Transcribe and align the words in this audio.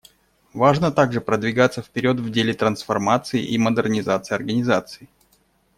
Важно 0.53 0.91
также 0.91 1.21
продвигаться 1.21 1.83
вперед 1.83 2.19
в 2.19 2.31
деле 2.31 2.55
трансформации 2.55 3.45
и 3.45 3.59
модернизации 3.59 4.33
Организации. 4.33 5.07